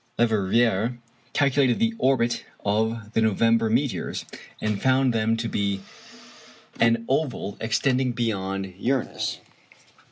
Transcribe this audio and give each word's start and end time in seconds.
Leverrier 0.17 0.97
calculated 1.33 1.77
the 1.77 1.93
orbit 1.99 2.43
of 2.65 3.13
the 3.13 3.21
November 3.21 3.69
meteors, 3.69 4.25
and 4.59 4.81
found 4.81 5.13
them 5.13 5.37
to 5.37 5.47
be 5.47 5.81
an 6.79 7.05
oval 7.07 7.55
extending 7.59 8.11
beyond 8.11 8.73
Uranus. 8.79 9.37